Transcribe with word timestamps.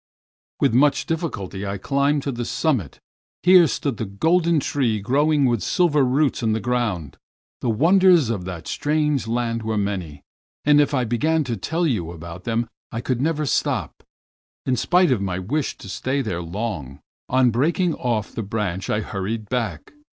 '""With 0.61 0.73
much 0.73 1.05
difficulty 1.05 1.63
I 1.63 1.77
climbed 1.77 2.23
to 2.23 2.31
the 2.31 2.43
summit, 2.43 2.99
here 3.43 3.67
stood 3.67 3.97
the 3.97 4.05
golden 4.07 4.59
tree 4.59 4.99
growing 4.99 5.45
with 5.45 5.61
silver 5.61 6.03
roots 6.03 6.41
in 6.41 6.53
the 6.53 6.59
ground. 6.59 7.17
The 7.59 7.69
wonders 7.69 8.31
of 8.31 8.43
that 8.45 8.67
strange 8.67 9.27
land 9.27 9.61
are 9.61 9.77
many, 9.77 10.23
and 10.65 10.81
if 10.81 10.95
I 10.95 11.03
began 11.03 11.43
to 11.43 11.55
tell 11.55 11.85
you 11.85 12.09
about 12.09 12.45
them 12.45 12.67
I 12.91 12.99
could 12.99 13.21
never 13.21 13.45
stop. 13.45 14.01
In 14.65 14.75
spite 14.75 15.11
of 15.11 15.21
my 15.21 15.37
wish 15.37 15.77
to 15.77 15.87
stay 15.87 16.23
there 16.23 16.41
long, 16.41 17.01
on 17.29 17.51
breaking 17.51 17.93
off 17.93 18.31
the 18.33 18.41
branch 18.41 18.89
I 18.89 19.01
hurried 19.01 19.49
back. 19.49 19.93